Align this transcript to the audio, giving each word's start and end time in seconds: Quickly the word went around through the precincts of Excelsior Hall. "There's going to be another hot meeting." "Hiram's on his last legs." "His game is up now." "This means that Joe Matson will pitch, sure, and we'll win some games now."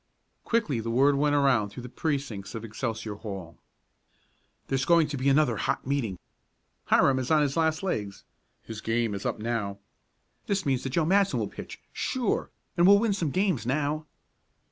Quickly 0.43 0.79
the 0.79 0.89
word 0.89 1.13
went 1.13 1.35
around 1.35 1.69
through 1.69 1.83
the 1.83 1.87
precincts 1.87 2.55
of 2.55 2.65
Excelsior 2.65 3.13
Hall. 3.17 3.59
"There's 4.65 4.83
going 4.83 5.05
to 5.09 5.15
be 5.15 5.29
another 5.29 5.57
hot 5.57 5.85
meeting." 5.85 6.17
"Hiram's 6.85 7.29
on 7.29 7.43
his 7.43 7.55
last 7.55 7.83
legs." 7.83 8.23
"His 8.63 8.81
game 8.81 9.13
is 9.13 9.27
up 9.27 9.37
now." 9.37 9.77
"This 10.47 10.65
means 10.65 10.81
that 10.85 10.89
Joe 10.93 11.05
Matson 11.05 11.37
will 11.37 11.47
pitch, 11.47 11.79
sure, 11.93 12.49
and 12.75 12.87
we'll 12.87 12.97
win 12.97 13.13
some 13.13 13.29
games 13.29 13.63
now." 13.67 14.07